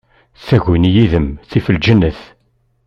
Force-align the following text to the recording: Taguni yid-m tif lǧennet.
Taguni 0.47 0.91
yid-m 0.95 1.27
tif 1.49 1.65
lǧennet. 1.75 2.19